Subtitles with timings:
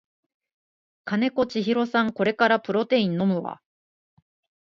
[1.05, 3.61] 金子千尋さんこれからプロテイン飲むわ